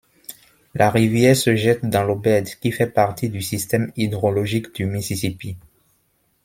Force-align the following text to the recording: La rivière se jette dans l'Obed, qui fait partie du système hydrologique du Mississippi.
La 0.73 0.89
rivière 0.89 1.35
se 1.37 1.55
jette 1.55 1.85
dans 1.85 2.03
l'Obed, 2.03 2.45
qui 2.55 2.71
fait 2.71 2.87
partie 2.89 3.29
du 3.29 3.43
système 3.43 3.91
hydrologique 3.95 4.73
du 4.73 4.87
Mississippi. 4.87 5.57